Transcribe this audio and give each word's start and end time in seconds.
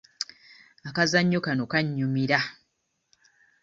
Akazannyo 0.89 1.39
kano 1.45 1.63
kannyumira. 1.71 2.39